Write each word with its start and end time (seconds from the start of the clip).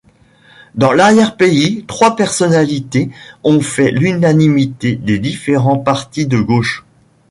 Dans 0.73 0.93
l’arrière 0.93 1.37
pays 1.37 1.85
trois 1.85 2.15
personnalités 2.15 3.11
ont 3.43 3.61
fait 3.61 3.91
l’unanimité 3.91 4.95
des 4.95 5.19
différents 5.19 5.77
partis 5.77 6.25
de 6.25 6.39
gauche. 6.39 6.83